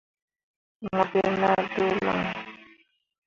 [0.93, 2.19] Mo gi nah ɗǝǝ lǝŋ.